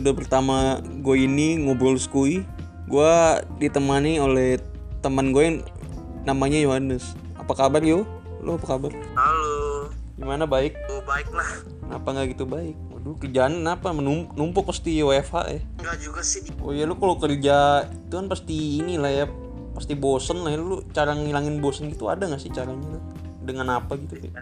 [0.00, 2.40] episode pertama gue ini ngobrol skui
[2.88, 3.12] Gue
[3.60, 4.56] ditemani oleh
[4.98, 5.58] teman gue yang
[6.24, 8.08] namanya Yohanes Apa kabar yo?
[8.40, 8.96] Lo apa kabar?
[9.12, 10.72] Halo, Gimana baik?
[10.88, 11.60] oh, baik lah.
[11.84, 12.72] Kenapa nggak gitu baik?
[12.88, 13.92] Waduh kerjaan apa?
[13.92, 16.48] Menum- Numpuk pasti WFH ya Enggak juga sih.
[16.64, 19.26] Oh iya lu kalau kerja itu kan pasti inilah ya
[19.76, 22.96] Pasti bosen lah ya Lu cara ngilangin bosen gitu ada gak sih caranya?
[23.50, 24.14] Dengan apa gitu?
[24.16, 24.38] Kayak?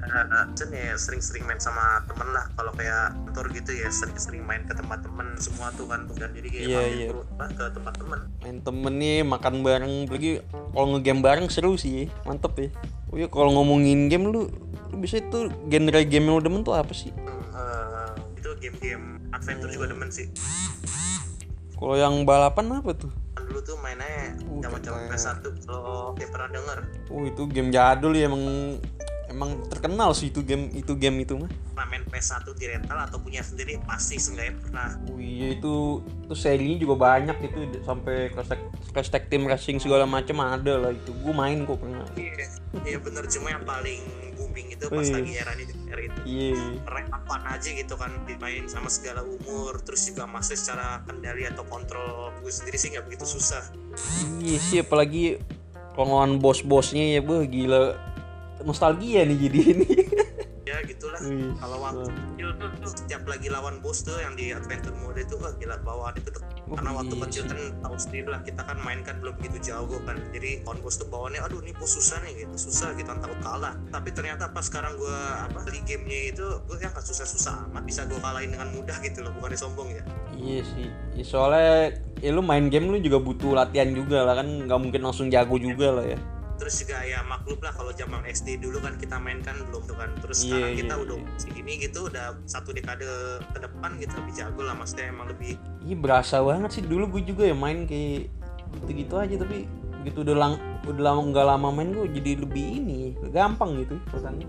[0.52, 2.44] Jen ya sering-sering main sama temen lah.
[2.52, 6.04] Kalau kayak kantor gitu ya sering-sering main ke tempat temen semua tuh kan.
[6.10, 7.08] Dan jadi kayak Iya, mampir iya.
[7.08, 8.18] terus lah ke tempat temen.
[8.38, 10.30] main temen nih makan bareng lagi
[10.70, 12.68] kalau ngegame bareng seru sih mantep ya
[13.06, 14.46] oh iya kalau ngomongin game lu
[14.88, 19.04] lu bisa itu genre game yang lu demen tuh apa sih Hmm, eh, itu game-game
[19.28, 20.30] adventure juga demen sih.
[21.72, 24.06] kalau yang balapan apa tuh Kan dulu tuh mainnya
[24.40, 25.12] Uh, zaman-zaman keren.
[25.12, 26.78] PS1 kalau dia pernah denger.
[27.08, 28.42] oh itu game jadul ya emang
[29.28, 31.48] emang terkenal sih itu game itu game itu mah.
[31.76, 34.88] Pernah main PS1 di rental atau punya sendiri pasti seenggaknya pernah.
[35.12, 38.32] oh iya itu itu serinya juga banyak itu sampai
[38.92, 41.12] crash tag, team racing segala macam ada lah itu.
[41.22, 42.04] Gue main kok pernah.
[42.16, 42.48] Iya,
[42.82, 44.02] iya bener cuma yang paling
[44.34, 45.14] booming itu pas Wih.
[45.14, 46.18] lagi era ini era itu.
[46.24, 46.56] iya.
[46.88, 51.62] Rank apaan aja gitu kan dimain sama segala umur terus juga masih secara kendali atau
[51.68, 53.62] kontrol gue sendiri sih nggak begitu susah.
[54.40, 55.38] Iya sih apalagi
[55.98, 57.98] ngelawan bos-bosnya ya beuh gila
[58.66, 59.88] nostalgia nih jadi ini.
[60.68, 61.16] Ya gitulah.
[61.24, 65.16] Wih, kalau waktu kecil tuh, tuh setiap lagi lawan bos tuh yang di adventure mode
[65.16, 66.44] itu wah gila bawaan itu tuh.
[66.68, 69.72] Oh, karena waktu iya kecil kan tahu sendiri lah kita kan main kan belum begitu
[69.72, 70.20] jauh kan.
[70.36, 72.68] Jadi lawan bos tuh bawaannya aduh ini bos susah nih gitu.
[72.68, 73.80] Susah gitu takut kalah.
[73.88, 75.18] Tapi ternyata pas sekarang gue
[75.48, 79.24] apa di gamenya itu gue ya nggak susah-susah amat bisa gue kalahin dengan mudah gitu
[79.24, 80.04] loh bukannya sombong ya.
[80.38, 80.86] Iya sih,
[81.18, 85.02] ya, soalnya ya lu main game lu juga butuh latihan juga lah kan, nggak mungkin
[85.02, 86.18] langsung jago juga lah ya.
[86.58, 89.96] Terus juga ya maklum lah kalau zaman SD dulu kan kita main kan belum tuh
[89.96, 91.02] kan terus Iya, sekarang iya, kita iya.
[91.06, 93.06] udah segini gitu udah satu dekade
[93.54, 95.54] ke depan gitu lebih jago lah maksudnya emang lebih
[95.86, 98.28] Iya berasa banget sih dulu gue juga ya main kayak
[98.82, 99.64] gitu-gitu aja tapi
[100.02, 100.52] begitu udah lang
[100.84, 102.98] udah lama nggak lama main gue jadi lebih ini
[103.30, 104.46] gampang gitu rasanya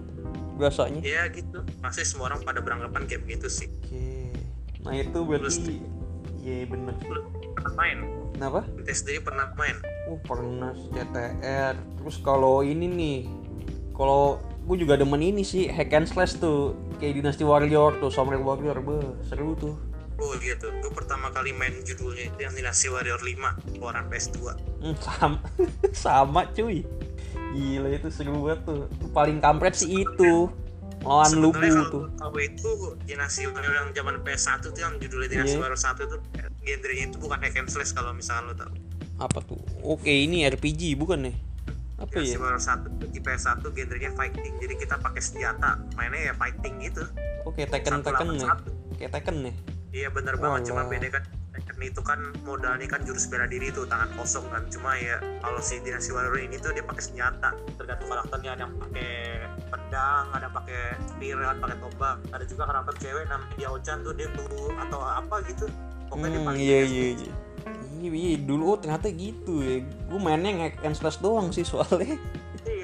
[0.59, 0.99] berasanya.
[0.99, 4.35] ya gitu masih semua orang pada beranggapan kayak begitu sih Oke,
[4.83, 5.79] nah itu berarti
[6.43, 6.95] iya bener.
[7.59, 7.97] Pernah main.
[8.31, 8.59] Kenapa?
[8.79, 9.75] kita sendiri pernah main.
[10.07, 11.75] Oh pernah CTR.
[11.99, 13.17] Terus kalau ini nih,
[13.91, 16.71] kalau gue juga demen ini sih hack and slash tuh.
[16.97, 19.75] Kayak Dynasty Warrior tuh Samurai Warrior, beh seru tuh.
[20.19, 24.51] oh gitu gue pertama kali main judulnya itu yang Dynasty Warrior 5 keluaran PS2
[24.83, 25.39] Hmm, sama
[26.03, 26.83] sama cuy.
[27.55, 28.83] Gila itu seru banget tuh.
[29.15, 30.51] Paling kampret sih itu
[30.99, 32.69] lawan Sebenarnya tuh kalau kalau itu
[33.47, 35.59] Warrior yang zaman PS1 tuh yang judulnya Iya.
[35.59, 36.17] Warrior 1 itu
[36.59, 38.71] genrenya itu bukan hack and slash kalau misalnya lo tau
[39.19, 39.59] apa tuh?
[39.83, 41.35] Oke ini RPG bukan nih
[41.99, 42.39] apa Dynasty ya?
[42.79, 44.53] 1 tuh di PS1 genrenya fighting.
[44.59, 47.03] Jadi kita pakai senjata mainnya ya fighting gitu.
[47.43, 48.69] Oke Tekken Satu Tekken nih satu.
[48.95, 49.55] kayak Tekken nih
[49.91, 50.71] iya bener banget.
[50.71, 51.23] Cuma beda kan
[51.65, 55.59] Tekken itu kan modalnya kan jurus bela diri tuh tangan kosong kan cuma ya kalau
[55.59, 59.11] si Dynasty Warrior ini tuh dia pakai senjata tergantung karakternya ada yang pakai
[59.69, 64.13] pedang ada yang pakai spear ada pakai tombak ada juga karakter cewek namanya Diao-chan tuh
[64.15, 65.65] dia bulu atau apa gitu
[66.09, 67.31] pokoknya dia hmm, pakai iya iya iya
[67.99, 72.15] iya iya dulu oh, ternyata gitu ya gue mainnya hack and slash doang sih soalnya
[72.15, 72.38] Iya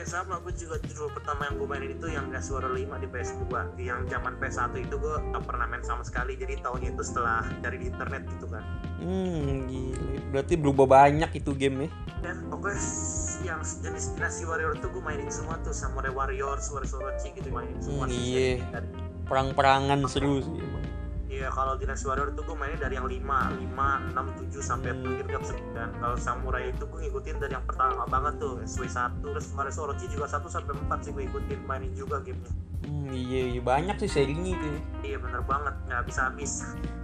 [0.07, 3.45] sama, gue juga judul pertama yang gue mainin itu yang Gas Warrior 5 di PS2
[3.77, 7.77] Yang zaman PS1 itu gue gak pernah main sama sekali Jadi tahunnya itu setelah dari
[7.77, 8.63] di internet gitu kan.
[8.97, 10.01] Hmm gila.
[10.29, 11.89] Berarti berubah banyak itu game ya?
[12.21, 16.83] Dan pokoknya s- yang jenis Dynasty Warrior itu gue mainin semua tuh Samurai Warrior, Suara
[16.83, 18.61] Sorochi gitu mainin semua Hmm, iya.
[19.25, 20.53] Perang-perangan seru sih.
[20.55, 20.84] emang
[21.35, 23.19] Iya kalau Dynasty Warrior itu gue mainin dari yang 5,
[23.59, 25.03] 5, 6, 7 sampai Hmm.
[25.03, 29.45] terakhir ke 9 Kalau Samurai itu gue ngikutin dari yang pertama banget tuh SW1 Terus
[29.45, 32.55] Suara Sorochi juga 1 sampai 4 sih gue ikutin mainin juga gamenya
[32.87, 34.79] hmm, iya, iya banyak sih serinya itu ya.
[35.03, 36.51] Iya bener banget, nggak bisa habis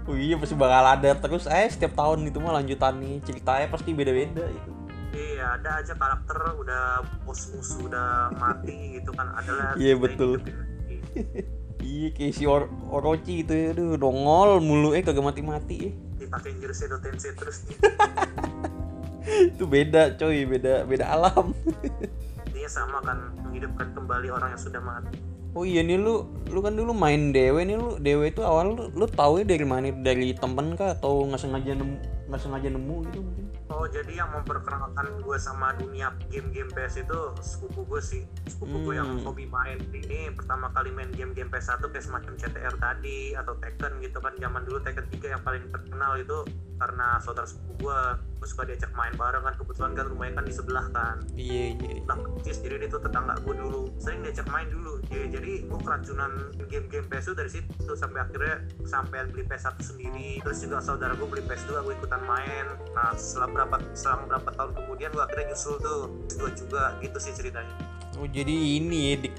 [0.02, 3.92] Oh iya pasti bakal ada terus eh setiap tahun itu mah lanjutan nih ceritanya pasti
[3.92, 4.72] beda-beda itu.
[5.12, 6.84] Iya, ada aja karakter udah
[7.22, 10.40] bos musuh udah mati gitu kan adalah Iya, betul.
[11.82, 15.94] Iya kayak si Or Orochi itu ya, aduh dongol mulu eh kagak mati-mati eh.
[16.22, 17.66] dipakai jurus Edo Tensei terus.
[19.54, 21.58] Itu beda coy, beda beda alam.
[22.50, 25.18] Intinya sama kan menghidupkan kembali orang yang sudah mati.
[25.52, 28.84] Oh iya nih lu lu kan dulu main dewe nih lu dewe itu awal lu,
[28.96, 31.96] lu tahu ya dari mana dari temen kah atau nggak sengaja nemu
[32.32, 33.41] nggak sengaja nemu gitu mungkin
[33.72, 38.24] Oh jadi yang memperkenalkan gue sama dunia game-game PS itu sepupu gue sih.
[38.44, 39.24] Sepupu gue yang Hmm.
[39.24, 39.80] hobi main.
[39.80, 44.36] Ini pertama kali main game-game PS1 kayak semacam CTR tadi Atau Tekken gitu kan.
[44.36, 46.44] Zaman dulu Tekken 3 yang paling terkenal itu
[46.76, 48.00] Karena saudara sepupu gue
[48.42, 51.22] gue suka diajak main bareng kan kebetulan kan rumahnya kan di sebelah kan.
[51.38, 53.94] Iya iya nah persis jadi dia tuh tetangga gue dulu.
[54.02, 54.98] Sering diajak main dulu.
[55.14, 60.42] Ya, jadi gue keracunan game-game PS dari situ sampai akhirnya sampai beli PS1 sendiri.
[60.42, 62.66] Terus juga saudara gue beli PS2 gue ikutan main.
[62.98, 66.98] Nah setelah berapa selang berapa tahun kemudian gue akhirnya nyusul tuh PS2 juga.
[66.98, 67.78] Gitu sih ceritanya.
[68.18, 69.30] Oh jadi ini ya di,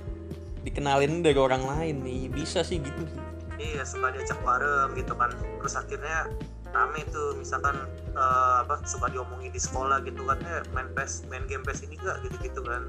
[0.62, 2.30] dikenalin dari orang lain nih.
[2.30, 3.02] Bisa sih gitu.
[3.58, 5.34] Iya suka diajak bareng gitu kan.
[5.58, 6.30] Terus akhirnya
[6.72, 7.76] rame tuh misalkan
[8.12, 11.96] eh, apa suka diomongin di sekolah gitu kan eh main PES main game PES ini
[11.96, 12.82] gak gitu gitu kan.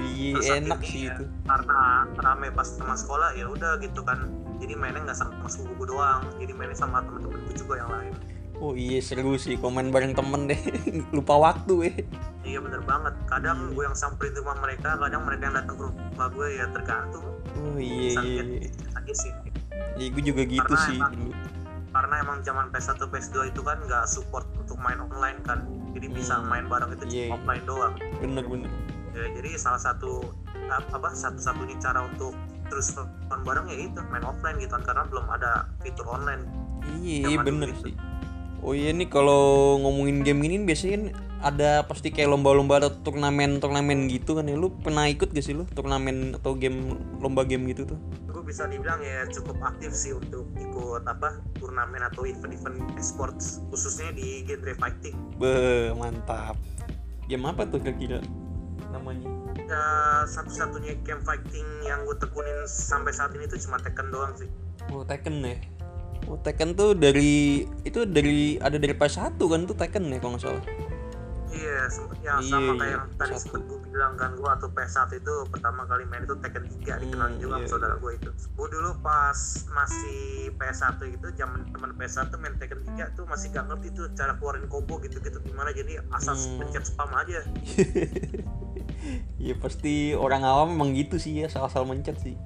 [0.00, 1.24] Iya Terus enak sih ya, itu.
[1.44, 1.80] karena
[2.16, 4.28] rame pas teman sekolah ya udah gitu kan.
[4.60, 8.12] Jadi mainnya nggak sama sepupu doang jadi mainnya sama temen-temenku juga yang lain.
[8.60, 10.60] Oh iya seru sih komen bareng temen deh.
[11.16, 11.96] Lupa waktu eh.
[12.44, 13.16] Iya bener banget.
[13.24, 17.24] Kadang gue yang samperin rumah mereka kadang mereka yang datang ke rumah gue ya tergantung.
[17.56, 19.14] Oh iya iya iya.
[19.16, 19.32] sih.
[19.96, 20.96] Iya, gue juga gitu Karena sih.
[21.00, 21.32] emang- dulu
[22.10, 25.62] karena emang zaman PS1 PS2 itu kan nggak support untuk main online kan.
[25.94, 26.50] Jadi bisa Hmm.
[26.50, 27.30] main bareng itu Iya, iya.
[27.30, 27.94] offline doang.
[28.18, 28.70] Bener bener.
[29.14, 30.26] Ya, jadi salah satu
[30.66, 32.34] ap- apa satu-satunya cara untuk
[32.66, 36.50] terus nonton bareng ya itu main offline gitu kan karena belum ada fitur online.
[36.98, 37.94] Iya Zaman bener sih.
[38.58, 41.04] Oh iya nih kalau ngomongin game ini biasanya kan
[41.40, 44.58] ada pasti kayak lomba-lomba atau turnamen-turnamen gitu kan ya.
[44.58, 46.90] Lu pernah ikut gak sih lu turnamen atau game
[47.22, 47.98] lomba game gitu tuh
[48.50, 54.42] bisa dibilang ya cukup aktif sih untuk ikut apa turnamen atau event-event esports khususnya di
[54.42, 55.14] genre fighting.
[55.38, 56.58] Be, mantap.
[57.30, 58.18] Game apa tuh kira-kira
[58.90, 59.30] namanya?
[59.54, 59.82] Ya
[60.26, 64.50] satu-satunya game fighting yang gue tekunin sampai saat ini tuh cuma Tekken doang sih.
[64.90, 65.54] Oh Tekken ya?
[66.26, 70.42] Oh Tekken tuh dari itu dari ada dari PS1 kan tuh Tekken ya kalau nggak
[70.42, 70.64] salah?
[71.50, 73.42] Iya sempet ya Iya, sama iya, kayak yang tadi satu.
[73.46, 77.36] sempet gue bilang gue atau PS1 itu pertama kali main itu Tekken 3 dikenal Hmm,
[77.36, 79.38] juga sama iya, saudara gue itu gue dulu pas
[79.68, 80.20] masih
[80.54, 84.66] PS1 itu zaman teman PS1 main Tekken 3 tuh masih gak ngerti tuh cara keluarin
[84.66, 86.58] combo gitu-gitu gimana jadi asal Hmm.
[86.60, 87.42] pencet spam aja
[89.36, 92.38] Iya pasti orang awam emang gitu sih ya asal-asal mencet sih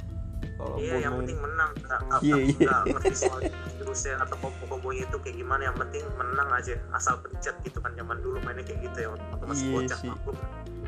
[0.54, 2.76] kalau iya yang penting menang nggak nggak- Iya, nggak- iya.
[2.88, 3.40] ngerti soal
[3.76, 8.16] jurusnya atau combo-combonya itu kayak gimana yang penting menang aja asal pencet gitu kan zaman
[8.18, 10.08] dulu mainnya kayak gitu ya waktu masih Iya bocah sih.
[10.08, 10.36] maklum.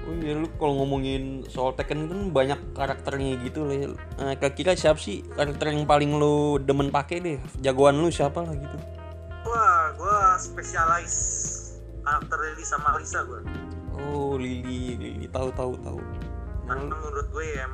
[0.06, 3.90] Oh iya lu kalau ngomongin soal Tekken kan banyak karakternya gitu lah.
[4.22, 7.38] Nah, kira-kira siapa sih karakter yang paling lu demen pakai deh?
[7.58, 8.78] Jagoan lu siapa lah gitu?
[9.50, 11.14] Wah, gue spesialis
[12.06, 13.42] karakter Lily sama Lisa gue.
[13.98, 15.98] Oh Lily, Lily tahu tahu tahu.
[16.70, 17.66] Karena menurut gue ya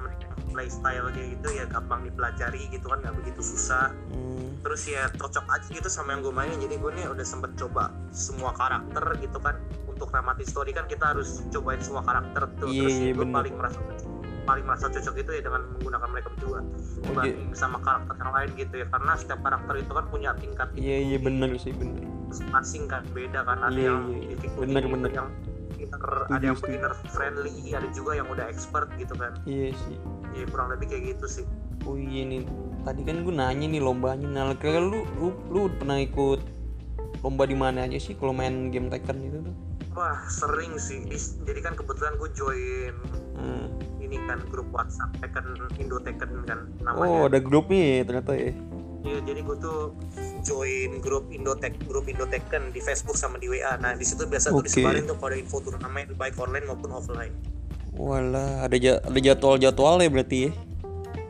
[0.53, 3.93] playstyle kayak gitu ya gampang dipelajari gitu kan nggak begitu susah.
[4.09, 6.57] Hmm, Terus ya cocok aja gitu sama yang gue mainin.
[6.65, 9.57] Jadi gue nih udah sempet coba semua karakter gitu kan.
[9.85, 12.69] Untuk namatin story kan kita harus cobain semua karakter tuh.
[12.69, 13.35] Iya, Terus iya, gue bener.
[13.35, 13.79] paling merasa
[14.43, 16.59] paling merasa cocok itu ya dengan menggunakan mereka berdua
[16.99, 20.99] dibanding sama karakter yang lain gitu ya karena setiap karakter itu kan punya tingkat iya
[20.99, 22.03] iya bener sih bener.
[22.27, 24.37] masing-masing kan beda kan ada Iya, yang iya, iya.
[24.59, 25.11] Bener, gitu, bener.
[25.15, 25.29] yang
[25.71, 29.97] beginner ada yang beginner friendly ada juga yang udah expert gitu kan Iya sih.
[30.35, 31.47] ya kurang lebih kayak gitu sih
[31.83, 32.43] Oh iya nih.
[32.83, 34.23] Tadi kan gue nanya nih lombanya.
[34.25, 36.39] Nah, kira lu, lu lu pernah ikut
[37.23, 39.55] lomba di mana aja sih kalau main game Tekken itu tuh?
[39.93, 41.05] wah sering sih
[41.41, 42.95] jadi kan kebetulan gue join
[43.33, 43.67] Hmm.
[43.99, 45.47] ini kan grup WhatsApp Tekken
[45.77, 48.53] Indo Tekken kan Oh namanya ada grupnya ya ternyata ya.
[49.03, 49.99] Iya, jadi gue tuh
[50.41, 53.75] join grup Indo Tek grup Indo Tekken di Facebook sama di WA.
[53.77, 54.71] Nah, di situ biasa tuh Oke.
[54.71, 57.35] disebarin tuh kalau ada info turnamen baik online maupun offline.
[57.93, 60.51] Walah, ada ja- ada jadwal-jadwal ya berarti ya.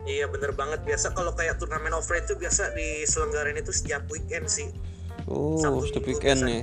[0.03, 4.69] Iya bener banget biasa kalau kayak turnamen offline tuh biasa diselenggarain itu setiap weekend sih.
[5.33, 6.61] Oh, Sabtu Minggu weekend ya.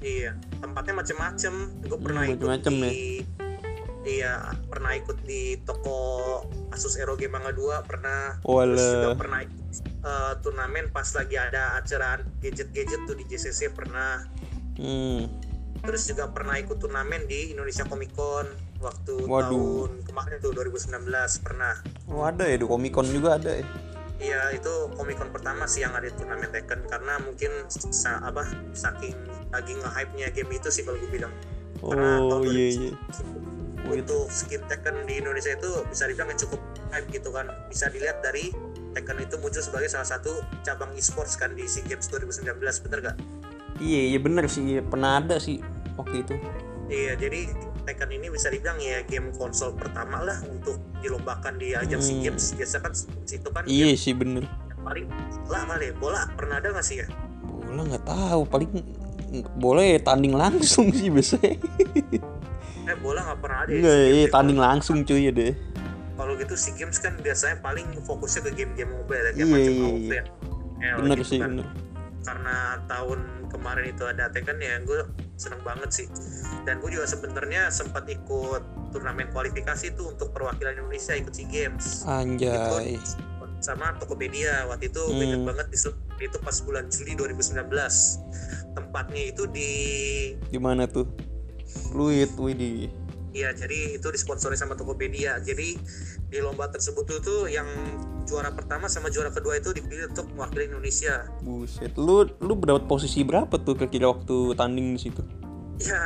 [0.00, 0.30] Iya,
[0.64, 1.54] tempatnya macem-macem.
[1.84, 2.88] Gue pernah Hmm, ikut ya.
[2.88, 3.04] di
[4.00, 6.40] Iya, pernah ikut di toko
[6.72, 9.60] Asus ROG Mangga 2, pernah terus juga pernah ikut
[10.00, 14.24] eh, turnamen pas lagi ada acara gadget-gadget tuh di JCC pernah.
[14.80, 15.28] Hmm.
[15.84, 18.48] Terus juga pernah ikut turnamen di Indonesia Comic Con
[18.80, 19.52] waktu Waduh.
[19.52, 21.76] tahun kemarin tuh 2019 pernah.
[22.08, 23.64] Oh, ada ya di Comic Con juga ada ya.
[24.20, 29.16] Iya itu Comic Con pertama sih yang ada turnamen Tekken karena mungkin sa- apa saking
[29.48, 31.32] lagi nge-hype-nya game itu sih kalau gue bilang.
[31.80, 32.92] Karena Oh, iya 2019 iya.
[33.90, 33.96] Itu.
[33.96, 36.60] Untuk skin Tekken di Indonesia itu bisa dibilang cukup
[36.92, 37.48] hype gitu kan.
[37.66, 38.52] Bisa dilihat dari
[38.92, 43.16] Tekken itu muncul sebagai salah satu cabang e-sports kan di SEA Games 2019 bener gak?
[43.80, 44.62] Iya, iya bener sih.
[44.68, 45.64] Iya, Pernah ada sih
[45.96, 46.34] waktu itu.
[46.86, 47.48] Iya, jadi
[47.82, 52.24] Tekken ini bisa dibilang ya game konsol pertama lah untuk dilombakan di ajang SEA Hmm.
[52.26, 52.44] Games.
[52.52, 52.92] Biasa kan
[53.24, 54.44] itu kan Iya game sih bener.
[54.80, 55.06] paling
[55.46, 55.92] lama deh.
[55.92, 57.06] Bola pernah ada nggak sih ya?
[57.62, 58.70] Bola nggak tahu, paling
[59.54, 61.54] boleh tanding langsung sih biasanya.
[62.82, 63.70] Eh bola nggak pernah ada.
[63.70, 64.30] ya SEA Games iya ya.
[64.30, 65.52] tanding langsung cuy ya deh.
[66.14, 69.72] Kalau gitu SEA Games kan biasanya paling fokusnya ke game-game mobile ya, kayak Iya, macam
[69.72, 70.24] iya, Outfit.
[70.96, 71.48] Bener sih, kan.
[71.50, 71.66] bener.
[72.20, 75.08] Karena tahun kemarin itu ada Tekken ya gue
[75.40, 76.06] seneng banget sih
[76.68, 82.04] dan gue juga sebenarnya sempat ikut turnamen kualifikasi tuh untuk perwakilan Indonesia ikut SEA Games
[82.04, 83.00] Anjay.
[83.00, 85.44] Ikut sama Tokopedia waktu itu Hmm.
[85.48, 85.78] banget di
[86.20, 88.20] itu pas bulan Juli 2019
[88.76, 89.72] tempatnya itu di
[90.48, 91.08] Di mana tuh?
[91.88, 92.90] Fluid, Widih.
[93.30, 95.38] Iya, jadi itu disponsori sama Tokopedia.
[95.38, 95.78] Jadi
[96.30, 97.66] di lomba tersebut tuh, tuh yang
[98.22, 101.26] juara pertama sama juara kedua itu dipilih untuk mewakili Indonesia.
[101.42, 101.90] Buset.
[101.98, 105.22] Lu lu mendapat posisi berapa tuh kira-kira waktu tanding di situ?
[105.82, 105.98] Ya,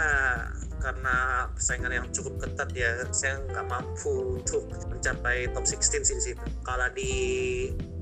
[0.80, 6.24] karena persaingan yang cukup ketat ya, saya nggak mampu untuk mencapai top 16 sih di
[6.32, 6.44] situ.
[6.64, 7.10] Kalah di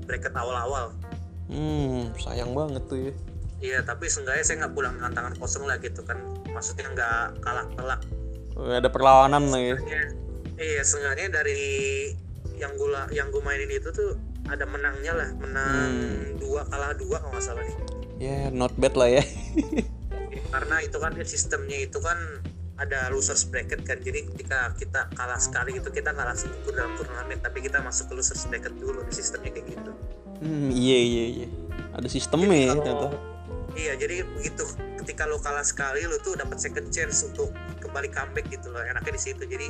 [0.07, 0.95] bracket awal-awal.
[1.51, 3.13] Hmm, sayang banget tuh ya.
[3.63, 6.19] Iya, tapi seenggaknya saya nggak pulang dengan tangan kosong lah gitu kan.
[6.51, 7.99] Maksudnya nggak kalah telak.
[8.55, 9.75] Ada perlawanan lah ya.
[10.57, 11.63] Iya, seenggaknya dari
[12.61, 14.13] yang gue yang gue mainin itu tuh
[14.45, 16.37] ada menangnya lah, menang Hmm.
[16.37, 17.77] dua kalah dua kalau nggak salah nih.
[18.21, 19.23] Ya, not bad lah ya.
[20.53, 22.17] Karena itu kan sistemnya itu kan
[22.77, 26.93] ada losers bracket kan, jadi ketika kita kalah sekali itu kita nggak langsung ikut dalam
[26.97, 29.91] turnamen, tapi kita masuk ke losers bracket dulu di sistemnya kayak gitu.
[30.41, 31.47] Hmm, iya iya iya.
[31.93, 33.07] Ada sistemnya Jadi ya ternyata.
[33.73, 34.63] Iya, jadi begitu
[35.01, 37.49] ketika lo kalah sekali lo tuh dapat second chance untuk
[37.81, 38.81] kembali comeback gitu loh.
[38.85, 39.43] Enaknya di situ.
[39.45, 39.67] Jadi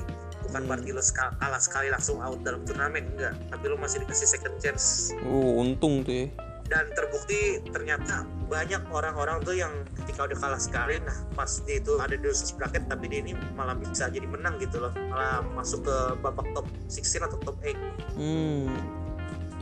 [0.53, 1.01] bukan berarti lo
[1.41, 5.09] kalah sekali langsung out dalam turnamen enggak, tapi lo masih dikasih second chance.
[5.25, 6.25] Oh, untung tuh ya.
[6.69, 11.97] Dan terbukti ternyata banyak orang-orang tuh yang ketika udah kalah sekali nah pas dia itu
[11.97, 14.93] ada di losers bracket tapi dia ini malah bisa jadi menang gitu loh.
[15.09, 17.73] Malah masuk ke babak top 16 atau top 8.
[18.13, 18.69] Hmm.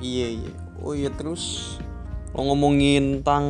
[0.03, 0.51] Iya iya.
[0.83, 1.79] Oh iya terus
[2.35, 3.47] lo ngomongin tentang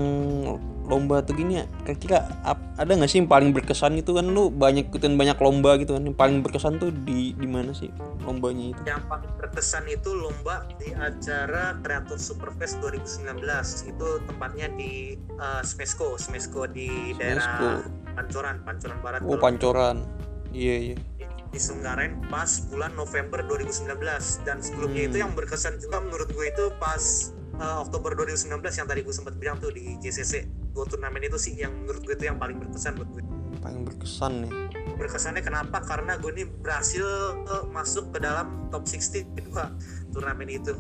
[0.92, 1.66] lomba tuh gini ya.
[1.82, 2.28] Kira-kira
[2.76, 4.28] ada nggak sih yang paling berkesan itu kan?
[4.28, 6.04] Lu banyak ikutin banyak lomba gitu kan.
[6.04, 7.88] Yang paling berkesan tuh di di mana sih
[8.22, 8.82] lombanya itu?
[8.84, 13.40] Yang paling berkesan itu lomba di acara Creator Superfest 2019
[13.88, 16.20] itu tempatnya di uh, Smesco.
[16.20, 17.80] Smesco di daerah
[18.12, 20.04] Pancoran Pancoran Barat oh pancoran.
[20.52, 20.96] Iya iya.
[21.00, 21.10] di-
[21.52, 24.00] diselenggarain pas bulan November 2019
[24.44, 25.10] dan sebelumnya Hmm.
[25.12, 29.36] itu yang berkesan juga menurut gue itu pas uh, Oktober 2019 yang tadi gue sempat
[29.36, 32.96] bilang tuh di JCC dua turnamen itu sih yang menurut gue itu yang paling berkesan
[32.96, 33.24] buat gue
[33.62, 34.54] paling berkesan nih.
[34.98, 35.86] Berkesannya kenapa?
[35.86, 37.06] Karena gue ini berhasil
[37.46, 39.70] uh, masuk ke dalam top 16 kedua
[40.10, 40.74] turnamen itu.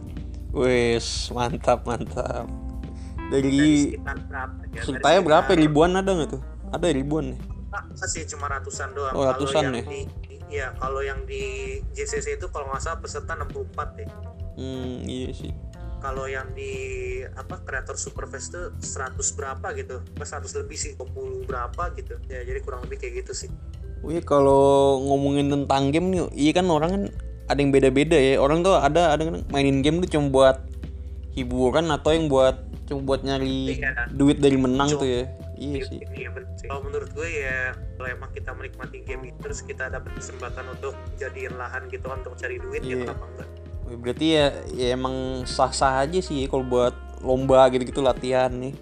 [0.51, 2.49] Wes mantap mantap.
[3.31, 4.81] Dari dari berapa ya?
[4.99, 5.51] Dari berapa?
[5.55, 6.41] ribuan ada nggak tuh?
[6.73, 7.39] Ada ribuan nih?
[7.71, 9.15] Masa sih cuma ratusan doang.
[9.15, 9.87] Oh, ratusan kalau yang ya?
[9.87, 10.01] di
[10.51, 14.09] Iya, kalau yang di JCC itu kalau nggak salah peserta 64 deh.
[14.59, 15.55] hmm iya sih
[16.01, 16.73] Kalau yang di
[17.31, 20.01] apa Creator Superfest itu 100 berapa gitu.
[20.13, 22.17] Pas 100 lebih sih, 20 berapa gitu.
[22.25, 23.49] Ya, jadi kurang lebih kayak gitu sih.
[24.01, 27.03] Oh iya kalau ngomongin tentang game nih, iya kan orang kan
[27.45, 28.41] ada yang beda-beda ya.
[28.41, 30.57] Orang tuh ada ada kan mainin game tuh cuma buat
[31.31, 34.09] hiburan atau yang buat cuma buat nyari Iya.
[34.11, 35.23] duit dari menang Cuma- tuh ya.
[35.55, 36.01] Iya sih.
[36.01, 36.65] Ini ya bener sih.
[36.65, 37.59] Kalau menurut gue ya
[37.95, 42.17] kalau emang kita menikmati game itu terus kita dapat kesempatan untuk jadiin lahan gitu kan
[42.19, 43.05] untuk cari duit ya Iya.
[43.05, 43.49] kenapa enggak?
[43.93, 48.73] Berarti ya, ya emang sah-sah aja sih kalau buat lomba gitu-gitu latihan nih.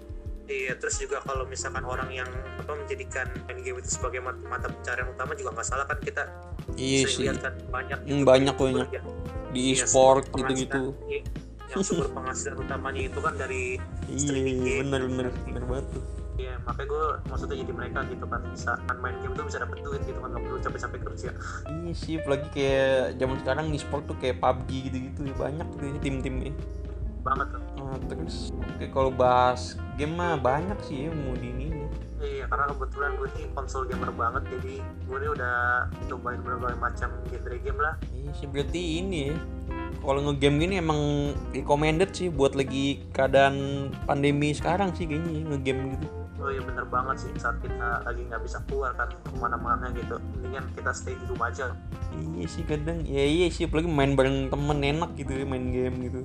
[0.44, 2.26] Iya, terus juga kalau misalkan orang yang
[2.58, 6.26] apa menjadikan main game itu sebagai mat- mata pencarian utama juga nggak salah kan kita
[6.72, 7.22] Iya sering sih.
[7.22, 8.88] lihat kan banyak Hmm, YouTuber- banyak banyak.
[8.90, 9.08] yang-
[9.50, 10.82] Di iya, e-sport gitu-gitu.
[11.06, 11.20] iya,
[11.68, 13.62] yang sumber penghasilan utamanya itu kan dari
[14.06, 14.78] Iya, streaming game.
[14.84, 16.04] bener bener bener banget tuh.
[16.40, 19.84] Iya, makanya gue maksudnya jadi mereka gitu kan bisa kan main game tuh bisa dapet
[19.84, 21.30] duit gitu kan nggak perlu capek-capek kerja.
[21.68, 25.94] Iya sih, apalagi kayak zaman sekarang e-sport tuh kayak PUBG gitu-gitu ya banyak tuh ya
[26.00, 26.52] tim-timnya.
[27.20, 27.62] Banget tuh.
[27.76, 31.68] Ah, terus oke kalau bahas game mah banyak sih ya mau di ini.
[32.20, 35.56] Iya, karena kebetulan gue nih konsol gamer banget jadi gue nih udah
[36.08, 37.94] cobain berbagai macam genre game lah.
[38.16, 39.36] Iya sih berarti ini ya.
[40.00, 41.00] Kalau ngegame gini emang
[41.52, 46.08] recommended sih buat lagi keadaan pandemi sekarang sih kayaknya ya, ngegame gitu.
[46.40, 50.16] Oh iya bener banget sih saat kita lagi nggak bisa keluar kan ke mana-mana gitu.
[50.32, 51.76] Mendingan kita stay di rumah aja.
[52.16, 55.96] Iya sih kadang ya iya sih apalagi main bareng temen enak gitu ya main game
[56.08, 56.20] gitu.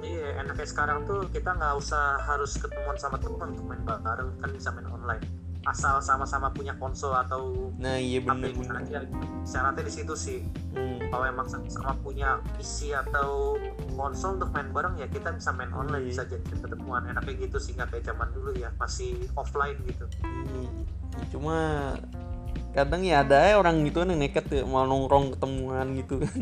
[0.00, 4.48] Iya, enaknya sekarang tuh kita nggak usah harus ketemuan sama teman untuk main bareng kan
[4.48, 5.20] bisa main online.
[5.60, 8.48] Asal sama-sama punya konsol atau Nah iya bener.
[8.80, 9.04] aja.
[9.44, 10.40] Syaratnya di situ sih.
[10.72, 10.96] Hmm.
[11.10, 13.60] Kalau emang sama punya PC atau
[13.92, 16.08] konsol untuk main bareng ya kita bisa main online Iya.
[16.08, 17.04] bisa jadi ketemuan.
[17.04, 20.08] Enaknya gitu sih nggak kayak zaman dulu ya masih offline gitu.
[21.10, 21.56] Ya, cuma
[22.70, 26.38] kadang ya ada aja orang gitu yang nekat ya mau nongkrong ketemuan gitu kan.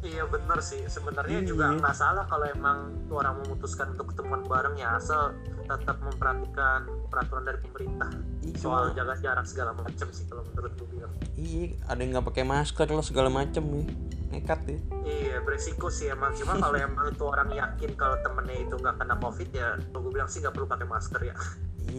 [0.00, 0.80] Iya bener sih.
[0.86, 1.46] Sebenarnya Iya.
[1.46, 6.80] juga nggak salah kalau emang tuh orang memutuskan untuk ketemuan bareng ya asal tetap memperhatikan
[7.06, 11.12] peraturan dari pemerintah Iya, soal jaga jarak segala macam sih kalau menurut gue bilang.
[11.34, 13.82] iya ada yang nggak pakai masker lah segala macem ya.
[14.28, 18.74] nekat ya iya beresiko sih emang cuma kalau emang itu orang yakin kalau temennya itu
[18.74, 21.34] nggak kena covid ya gue bilang sih nggak perlu pakai masker ya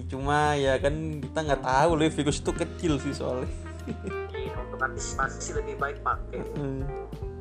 [0.07, 3.49] cuma ya kan kita nggak tahu loh virus itu kecil sih soalnya.
[4.35, 6.43] Iya untuk antisipasi sih lebih baik pakai.
[6.55, 6.83] Hmm.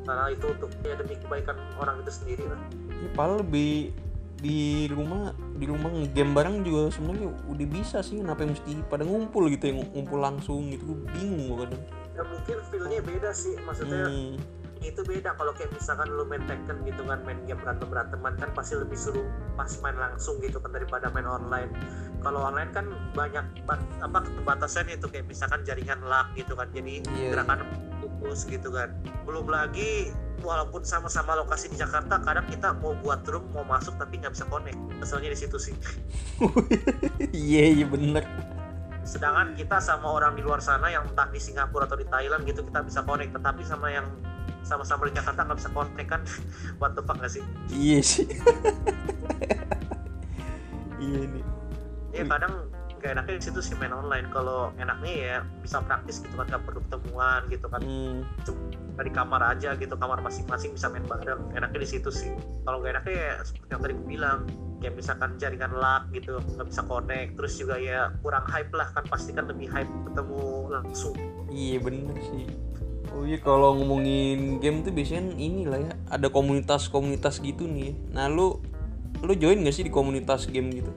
[0.07, 2.61] karena itu untuk ya demi kebaikan orang itu sendiri lah.
[3.03, 3.91] Ya, padahal lebih
[4.39, 9.51] di rumah di rumah game bareng juga sebenarnya udah bisa sih kenapa mesti pada ngumpul
[9.51, 10.95] gitu yang ngumpul langsung gitu.
[10.95, 11.83] Gue bingung gue kadang.
[12.15, 14.39] Ya mungkin feelnya beda sih maksudnya hmm.
[14.81, 18.51] Itu beda kalau kayak misalkan lu main Tekken gitu kan main game berantem beranteman kan
[18.53, 21.71] pasti lebih seru pas main langsung gitu kan daripada main online.
[22.21, 27.01] Kalau online kan banyak ba- apa keterbatasan itu kayak misalkan jaringan lag gitu kan jadi
[27.15, 27.33] Iya.
[27.33, 27.65] gerakan
[27.99, 28.93] putus gitu kan.
[29.25, 34.19] Belum lagi walaupun sama-sama lokasi di Jakarta kadang kita mau buat room mau masuk tapi
[34.19, 34.77] nggak bisa connect.
[34.99, 35.75] Keselnya di situ sih.
[37.33, 38.25] Iya iya bener.
[39.07, 42.61] Sedangkan kita sama orang di luar sana yang entah di Singapura atau di Thailand gitu
[42.61, 43.31] kita bisa connect.
[43.33, 44.07] Tetapi sama yang
[44.67, 46.21] sama-sama di Jakarta nggak bisa connect kan?
[46.83, 47.43] What the fuck gak sih?
[47.71, 48.27] Iya sih.
[50.97, 51.45] Iya nih
[52.17, 52.55] ya kadang
[52.97, 54.33] gak enaknya di situ sih main online.
[54.33, 57.81] Kalau enaknya ya bisa praktis gitu kan gak perlu ketemuan gitu kan.
[57.85, 58.25] Hmm.
[58.43, 61.53] Cuma di kamar aja gitu kamar masing-masing bisa main bareng.
[61.53, 62.33] Enaknya di situ sih.
[62.65, 64.41] Kalau gak enaknya ya seperti yang tadi gue bilang
[64.77, 67.31] kayak misalkan jaringan lag gitu nggak bisa connect.
[67.37, 71.15] Terus juga ya kurang hype lah kan pasti kan lebih hype ketemu langsung.
[71.53, 72.49] Iya bener sih
[73.15, 77.93] oh iya kalau ngomongin game tuh biasanya inilah ya ada komunitas-komunitas gitu nih ya.
[78.15, 78.59] nah lu
[79.23, 80.91] lu join gak sih di komunitas game gitu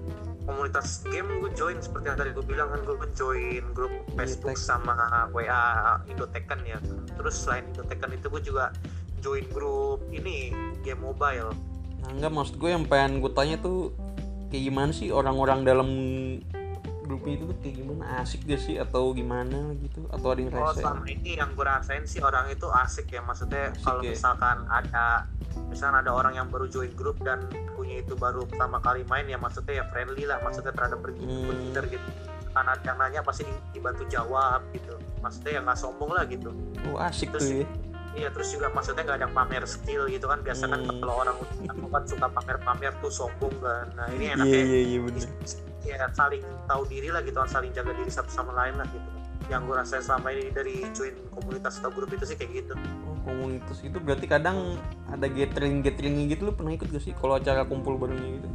[0.50, 4.66] komunitas game gue join seperti yang tadi gue bilang kan gue join grup Facebook Tek.
[4.66, 4.98] sama
[5.30, 6.82] WA Indotekan ya
[7.14, 8.74] terus selain Indotekan itu gue juga
[9.22, 10.50] join grup ini
[10.82, 11.54] game mobile
[12.02, 13.94] nah enggak maksud gue yang pengen gue tanya tuh
[14.50, 15.90] kayak gimana sih orang-orang dalam
[17.10, 18.02] grupnya itu tuh kayak gimana?
[18.22, 18.76] Asik gak sih?
[18.78, 20.06] Atau gimana gitu?
[20.08, 23.22] Atau ada yang Oh rese selama ini yang gue rasain sih orang itu asik ya.
[23.22, 24.14] Maksudnya kalau ya.
[24.14, 25.26] misalkan ada
[25.66, 27.42] misalkan ada orang yang baru join grup dan
[27.74, 30.38] punya itu baru pertama kali main ya maksudnya ya friendly lah.
[30.40, 31.74] Maksudnya terhadap pergi Hmm.
[31.84, 32.10] gitu.
[32.50, 34.94] Kan ada yang nanya pasti di- dibantu jawab gitu.
[35.20, 36.54] Maksudnya ya nggak sombong lah gitu.
[36.86, 37.68] Oh asik Terus tuh ya.
[38.12, 40.42] iya terus juga maksudnya nggak ada yang pamer skill gitu kan.
[40.42, 40.98] Biasa kan Hmm.
[41.00, 41.36] kalau orang
[41.66, 43.86] aku kan suka pamer-pamer tuh sombong kan.
[43.96, 45.30] Nah ini iya enaknya iya iya bener
[45.86, 49.08] ya saling tahu diri lah gitu saling jaga diri satu sama lain lah gitu.
[49.50, 52.74] Yang gue rasain selama ini dari join komunitas atau grup itu sih kayak gitu.
[53.08, 54.78] Oh komunitas itu berarti kadang
[55.10, 58.50] ada gathering gathering gitu lu pernah ikut gak sih kalau acara kumpul barengnya gitu?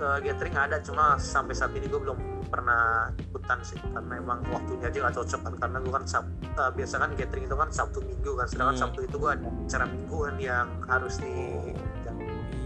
[0.00, 2.16] Eh, gathering ada cuma sampai saat ini gue belum
[2.48, 6.70] pernah ikutan sih karena emang waktunya aja gak cocok kan karena gue kan Sab- eh,
[6.72, 8.82] biasa kan gathering itu kan sabtu minggu kan sedangkan Hmm.
[8.88, 11.34] sabtu itu gue ada acara mingguan yang harus di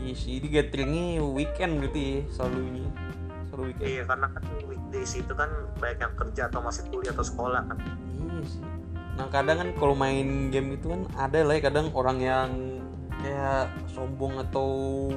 [0.04, 2.83] iya sih di gatheringnya weekend berarti ya selalu
[3.60, 7.62] weekend iya karena kan weekdays itu kan banyak yang kerja atau masih kuliah atau sekolah
[7.64, 7.78] kan
[8.10, 8.62] Iya sih.
[9.14, 12.48] Nah kadang kan kalau main game itu kan ada lah ya kadang orang yang
[13.14, 14.66] kayak sombong atau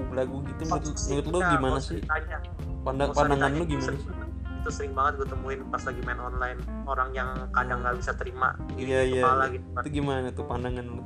[0.08, 0.62] belagu gitu.
[0.64, 1.98] Menurut, menurut lu Nah, gimana sih?
[1.98, 2.38] ditanya,
[2.86, 4.12] Pandang pandangan itu gimana sih?
[4.58, 8.52] itu sering banget gue temuin pas lagi main online orang yang kadang nggak bisa terima
[8.76, 9.24] diri Iya, iya.
[9.24, 11.02] kepala gitu kan Itu gimana tuh pandangan lu?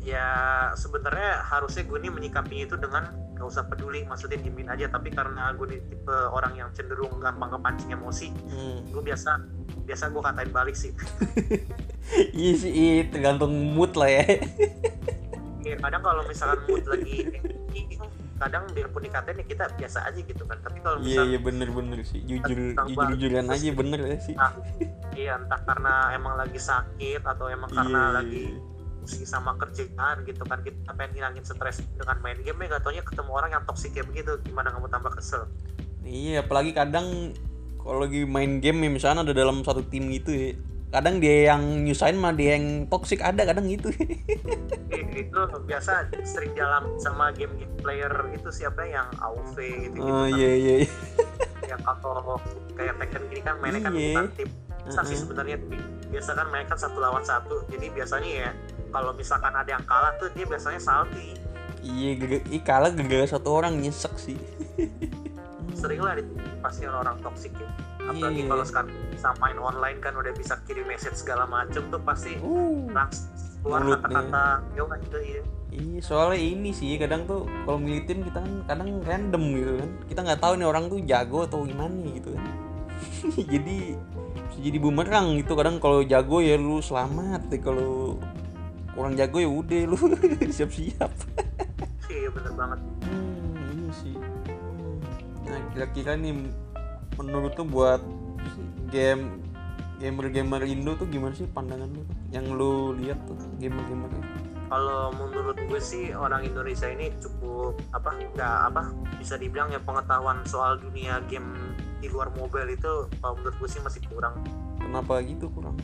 [0.00, 0.28] ya
[0.72, 3.04] sebenarnya harusnya gue ini menyikapinya itu dengan
[3.40, 7.48] gak usah peduli maksudnya diemin aja tapi karena gue ini tipe orang yang cenderung gampang
[7.50, 8.84] kepancing emosi Hmm.
[8.86, 9.40] gue biasa
[9.82, 10.92] biasa gue katain balik sih
[12.36, 14.24] iya sih, iya, tergantung mood lah ya.
[15.64, 17.16] ya, kadang kalau misalkan mood lagi
[18.36, 21.98] kadang biarpun dikatain ya kita biasa aja gitu kan tapi kalau Iya misalkan iya bener-bener
[22.02, 22.20] sih.
[22.22, 24.32] Jujur jujur jujuran aja bener ya sih.
[24.32, 24.52] Nah,
[25.12, 28.16] iya entah karena emang lagi sakit atau emang karena Iya.
[28.16, 28.44] lagi
[29.00, 33.02] pusing sama kerjaan gitu kan kita pengen ngilangin stres dengan main game ya gak taunya
[33.02, 35.48] ketemu orang yang toxic kayak begitu gimana kamu tambah kesel
[36.00, 37.36] Iya, apalagi kadang
[37.76, 40.50] kalau lagi main game ya misalnya ada dalam satu tim gitu ya.
[40.90, 43.92] Kadang dia yang nyusahin mah dia yang toxic ada kadang gitu.
[44.90, 45.38] Eh, itu
[45.70, 50.34] biasa sering dalam sama game game player itu siapa yang AOV gitu gitu oh kan
[50.34, 50.74] iya iya.
[50.82, 50.88] iya.
[51.70, 52.36] yang kalau
[52.74, 54.06] kayak Tekken gini kan mainnya kan Iya.
[54.10, 54.48] bukan tim
[54.80, 55.56] bisa sih sebenarnya
[56.10, 58.50] biasa kan mainnya kan satu lawan satu jadi biasanya ya
[58.90, 61.34] kalau misalkan ada yang kalah tuh dia biasanya salty
[61.80, 64.36] Iya, gagal, ih kalah gara satu orang nyesek sih.
[65.80, 66.12] sering lah
[66.60, 67.68] pasti orang toxic ya
[68.04, 68.48] apalagi Iya.
[68.52, 72.84] kalau sekarang bisa main online kan udah bisa kirim message segala macem tuh pasti Uh.
[72.92, 73.32] langsung
[73.64, 74.44] keluar kata-kata
[74.76, 79.42] yo gitu ya Iya, soalnya ini sih kadang tuh kalau militin kita kan kadang random
[79.54, 79.90] gitu kan.
[80.10, 82.42] Kita nggak tahu nih orang tuh jago atau gimana gitu kan.
[83.54, 83.94] jadi
[84.58, 85.54] jadi bumerang gitu.
[85.54, 88.18] Kadang kalau jago ya lu selamat deh kalau
[88.94, 89.96] kurang jago ya udah lu
[90.56, 91.10] siap-siap.
[92.10, 94.14] iya bener banget Hmm, ini sih.
[95.46, 96.34] Nah, kira-kira nih
[97.18, 98.02] menurut tuh buat
[98.90, 99.40] game
[100.00, 102.02] gamer-gamer Indo tuh gimana sih pandangan lu?
[102.32, 104.10] Yang lu lihat tuh gamer-gamer
[104.70, 110.46] kalau menurut gue sih orang Indonesia ini cukup apa nggak apa bisa dibilang ya pengetahuan
[110.46, 114.38] soal dunia game di luar mobile itu kalau menurut gue sih masih kurang
[114.78, 115.74] kenapa gitu kurang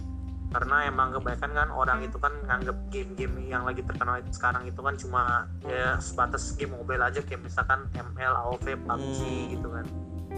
[0.52, 4.94] karena emang kebanyakan kan orang itu kan nganggep game-game yang lagi terkenal sekarang itu kan
[4.96, 5.22] cuma
[5.66, 9.46] ya sebatas game mobile aja kayak misalkan ML, AoV, PUBG Hmm.
[9.52, 9.86] gitu kan.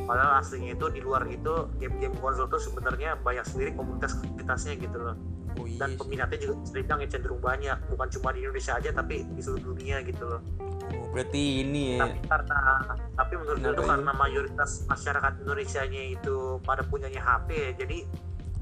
[0.08, 5.16] Padahal aslinya itu di luar itu game-game konsol tuh sebenarnya banyak sendiri komunitas-komunitasnya gitu loh.
[5.58, 8.90] Oh iya dan peminatnya juga bisa dibilang ya cenderung banyak bukan cuma di Indonesia aja
[8.94, 10.40] tapi di seluruh dunia gitu loh.
[10.88, 12.08] Oh, berarti ini ya.
[12.08, 12.58] Tapi karena
[13.12, 13.84] tapi menurut gue ini?
[13.84, 17.98] karena mayoritas masyarakat Indonesia nya itu pada punyanya HP ya jadi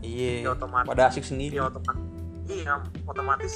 [0.07, 0.33] iya.
[0.47, 1.59] Ya otomatis pada asik sendiri.
[1.59, 2.05] ya otomatis.
[2.47, 2.75] Iya
[3.11, 3.55] otomatis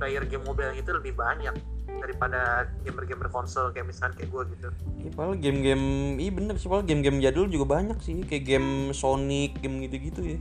[0.00, 1.52] player game mobile itu lebih banyak
[2.00, 4.68] daripada gamer-gamer konsol kayak misalkan kayak gue gitu.
[5.04, 8.24] Iya, padahal game-game iya bener sih padahal game-game jadul juga banyak sih.
[8.24, 10.38] Kayak game Sonic game gitu-gitu ya.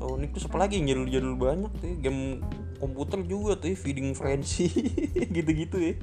[0.00, 1.96] Sonic tuh apa lagi yang jadul-jadul banyak tuh ya.
[2.08, 2.40] game
[2.80, 4.72] komputer juga tuh ya, Feeding Frenzy
[5.36, 5.94] gitu-gitu ya.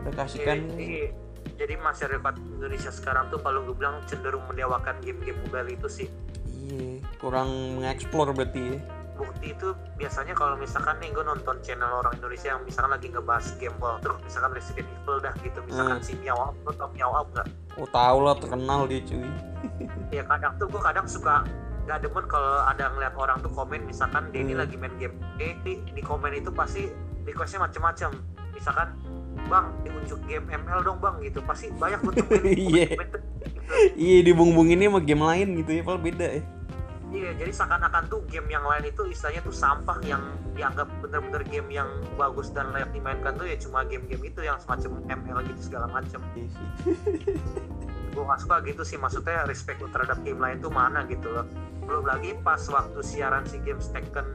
[0.01, 0.69] Pada kasihkan.
[0.73, 1.13] Jadi,
[1.57, 6.07] jadi masyarakat Indonesia sekarang tuh kalau gue bilang cenderung mendewakan game-game mobile itu sih
[6.47, 8.79] iya kurang mengeksplor berarti ya
[9.17, 13.49] bukti itu biasanya kalau misalkan nih gue nonton channel orang Indonesia yang misalkan lagi ngebahas
[13.57, 16.05] game world terus misalkan Resident Evil dah gitu misalkan Hmm.
[16.05, 17.47] si Miao Up lo tau Miao Up gak?
[17.75, 19.25] oh tau lah terkenal dia cuy
[20.17, 21.41] ya kadang tuh gue kadang suka
[21.83, 24.61] nggak demen kalau ada ngeliat orang tuh komen misalkan dia ini Hmm.
[24.61, 26.85] lagi main game eh di, di komen itu pasti
[27.25, 28.13] requestnya macem-macem
[28.53, 28.93] misalkan
[29.47, 31.39] bang diunjuk game ML dong bang gitu.
[31.41, 32.87] Pasti banyak tuh komen Iya.
[32.93, 33.17] gitu.
[33.95, 36.43] iya dibung-bunginnya sama game lain gitu ya padahal beda ya.
[37.07, 40.19] Iya jadi seakan-akan tuh game yang lain itu istilahnya tuh sampah yang
[40.59, 41.87] dianggap bener-bener game yang
[42.19, 46.19] bagus dan layak dimainkan tuh ya cuma game-game itu yang semacam ML gitu segala sih.
[48.17, 51.47] Gue gak suka gitu sih maksudnya respect lu terhadap game lain tuh mana gitu loh.
[51.87, 54.25] Belum lagi pas waktu siaran si game Tekken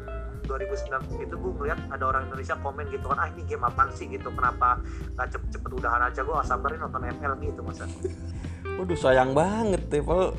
[0.45, 4.07] 2009 itu gue ngeliat ada orang Indonesia komen gitu kan ah ini game apaan sih?
[4.11, 4.83] gitu kenapa
[5.17, 6.21] gak cepet-cepet udahan aja?
[6.23, 7.85] Gue gak sabarin nonton ML gitu masa.
[8.79, 10.33] Waduh sayang banget ya Padahal,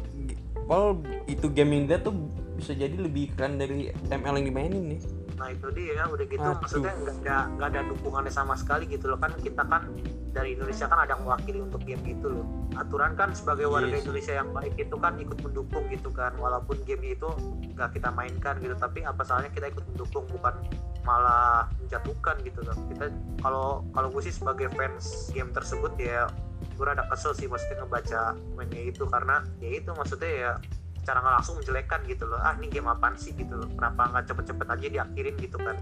[0.66, 0.90] padahal
[1.28, 2.16] itu gaming dia tuh
[2.58, 5.00] bisa jadi lebih keren dari ML yang dimainin nih.
[5.36, 6.60] Nah itu dia udah gitu Aduh.
[6.62, 9.20] maksudnya nggak ada nggak ada dukungannya sama sekali gitu loh.
[9.20, 9.90] Kan kita kan
[10.34, 12.46] dari Indonesia kan ada mewakili untuk game gitu loh.
[12.74, 14.02] Aturan kan sebagai warga sih.
[14.02, 16.34] Indonesia yang baik itu kan ikut mendukung gitu kan.
[16.42, 17.30] Walaupun game itu
[17.78, 20.58] nggak kita mainkan gitu tapi apa salahnya kita ikut mendukung bukan
[21.06, 22.74] malah menjatuhkan gitu loh.
[22.90, 23.14] Kita
[23.46, 26.26] kalau kalau gue sih sebagai fans game tersebut ya
[26.74, 29.06] gue rada kesel sih maksudnya ngebaca mainnya itu.
[29.06, 30.52] Karena ya itu maksudnya ya
[30.98, 32.42] secara nggak langsung menjelekkan gitu loh.
[32.42, 33.70] Ah ini game apaan sih gitu loh.
[33.78, 35.78] Kenapa nggak cepet-cepet aja diakhirin gitu kan?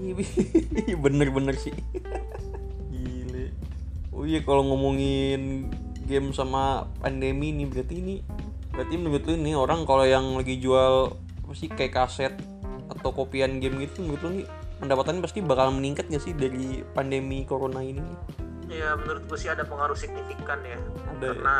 [0.00, 1.76] Iya bener-bener sih
[4.20, 5.72] Oh iya kalau ngomongin
[6.04, 8.16] game sama pandemi nih berarti ini
[8.70, 12.34] Berarti menurut lu nih orang kalau yang lagi jual apa sih kayak kaset
[12.92, 14.46] atau kopian game gitu menurut lu nih
[14.84, 18.04] pendapatannya pasti bakal meningkat gak sih dari pandemi corona ini?
[18.70, 21.30] ya menurut gue sih ada pengaruh signifikan ya Ada ya?
[21.34, 21.56] karena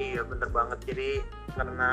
[0.00, 1.10] iya bener banget jadi
[1.52, 1.90] karena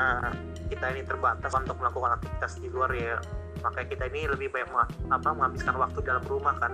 [0.72, 3.20] kita ini terbatas untuk melakukan aktivitas di luar ya
[3.64, 4.68] makanya kita ini lebih banyak
[5.08, 6.72] apa menghabiskan waktu dalam rumah kan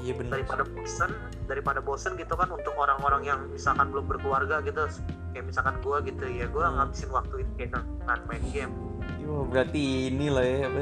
[0.00, 1.10] Iya bener daripada bosen
[1.44, 4.88] daripada bosen gitu kan untuk orang-orang yang misalkan belum berkeluarga gitu
[5.30, 6.74] kayak misalkan gue gitu ya gue Hmm.
[6.80, 8.72] ngabisin waktu itu kayak dengan main game
[9.20, 10.80] Iya berarti inilah ya apa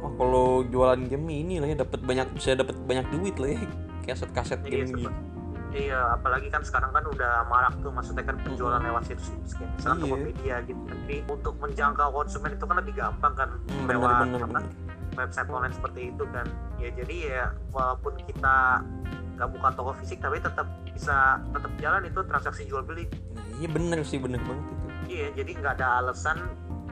[0.00, 3.60] Oh kalau jualan game ini lah ya dapat banyak bisa dapat banyak duit lah ya
[4.06, 5.02] kaset-kaset Iya, game sempet.
[5.04, 5.28] gitu
[5.70, 9.94] Iya, apalagi kan sekarang kan udah marak tuh, maksudnya kan penjualan lewat situs-situs kayak misalnya
[9.94, 10.02] Iya.
[10.02, 10.82] Tokopedia gitu.
[10.84, 14.58] Tapi untuk menjangkau konsumen itu kan lebih gampang kan Hmm, lewat bener-bener apa,
[15.16, 16.46] website online seperti itu kan.
[16.78, 17.42] Ya jadi ya
[17.74, 18.84] walaupun kita
[19.40, 23.08] nggak buka toko fisik tapi tetap bisa tetap jalan itu transaksi jual beli.
[23.32, 26.38] Nah, iya bener sih bener banget itu Iya, jadi nggak ada alasan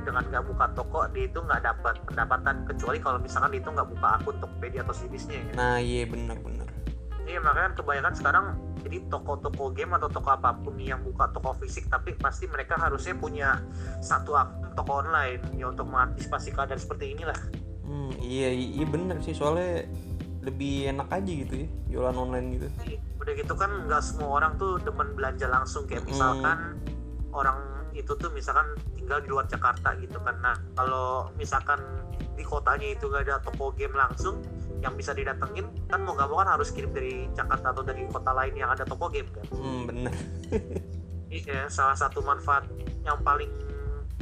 [0.03, 3.89] dengan nggak buka toko dia itu nggak dapat pendapatan kecuali kalau misalkan dia itu nggak
[3.93, 5.53] buka akun Tokopedia atau situsnya ya.
[5.53, 6.67] nah iya bener bener
[7.29, 8.45] Iya makanya kebanyakan sekarang
[8.81, 13.13] jadi toko-toko game atau toko apa pun yang buka toko fisik tapi pasti mereka harusnya
[13.21, 13.61] punya
[14.01, 17.37] satu akun toko online ya untuk mengantisipasi keadaan seperti inilah.
[17.89, 19.89] Hmm, iya iya bener sih soalnya
[20.45, 22.69] lebih enak aja gitu ya jualan online gitu
[23.19, 26.09] Udah gitu kan nggak semua orang tuh demen belanja langsung kayak Mm.
[26.13, 26.59] misalkan
[27.35, 27.59] orang
[27.93, 30.39] itu tuh misalkan tinggal di luar Jakarta gitu kan.
[30.39, 31.83] Nah kalau misalkan
[32.39, 34.39] di kotanya itu nggak ada toko game langsung
[34.79, 38.31] yang bisa didatengin kan mau nggak mau kan harus kirim dari Jakarta atau dari kota
[38.31, 39.45] lain yang ada toko game kan.
[39.51, 40.15] hmm, bener
[41.29, 42.65] Iya, salah satu manfaat
[43.05, 43.53] yang paling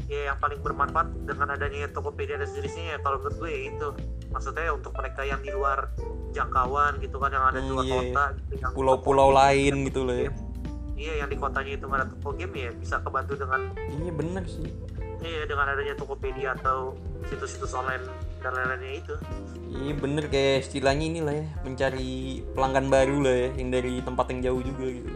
[0.06, 3.88] ya yang paling bermanfaat dengan adanya Tokopedia dan sejenisnya ya kalau menurut gue ya itu
[4.28, 5.90] maksudnya untuk mereka yang di luar
[6.30, 7.98] jangkauan gitu kan yang ada di luar Hmm, iya.
[7.98, 10.30] kota gitu yang pulau-pulau lain gitu loh ya
[10.94, 14.44] iya yang di kotanya itu nggak ada toko game ya bisa kebantu dengan iya bener
[14.46, 14.68] sih
[15.18, 16.94] iya dengan adanya Tokopedia atau
[17.26, 18.04] situs-situs online
[18.40, 19.14] dan lain-lainnya itu
[19.66, 22.12] Iya bener kayak istilahnya inilah ya mencari
[22.54, 25.10] pelanggan baru lah ya yang dari tempat yang jauh juga gitu.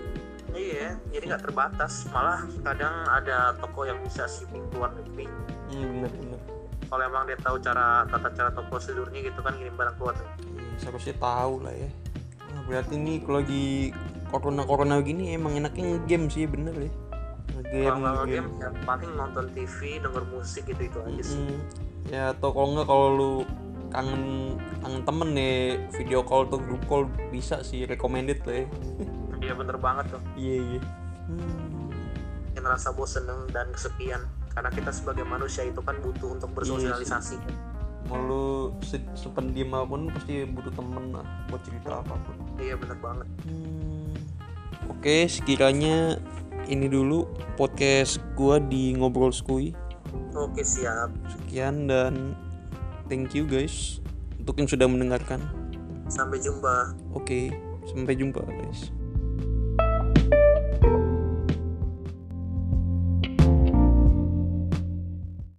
[1.09, 5.27] Jadi nggak terbatas malah kadang ada toko yang bisa shipping ke luar negeri
[5.69, 6.41] Iya bener bener.
[6.87, 10.15] kalau emang dia tahu cara tata cara atau prosedurnya gitu kan ngirim barang ke luar
[10.15, 11.91] negeri Iya, seharusnya tahu lah ya.
[12.51, 13.65] Wah, berarti nih kalau lagi
[14.27, 16.91] corona corona gini emang enaknya game sih bener ya.
[17.53, 18.31] Ngegame, kalau ngegame.
[18.33, 21.59] game ya paling nonton TV denger musik gitu itu aja sih Mm,
[22.09, 23.33] ya atau kalau nggak kalau lu
[23.91, 24.23] kangen
[24.81, 25.55] kangen temen nih
[25.91, 28.67] video call atau group call bisa sih recommended lah ya.
[29.51, 30.81] iya bener banget tuh Iya iya.
[31.27, 31.91] Hmm.
[32.53, 37.39] yang rasa bosen dan kesepian karena kita sebagai manusia itu kan butuh untuk bersosialisasi
[38.03, 38.47] Mau lu
[38.81, 42.35] se- sependiam apa pun pasti butuh temen lah buat cerita apa pun.
[42.57, 44.15] iya bener banget Hmm.
[44.91, 46.19] Oke, sekiranya
[46.67, 49.71] ini dulu podcast gua di ngobrol skui.
[50.33, 52.35] oke siap Sekian dan
[53.07, 54.03] thank you guys
[54.37, 55.39] untuk yang sudah mendengarkan.
[56.07, 58.91] sampai jumpa Oke, sampai jumpa guys.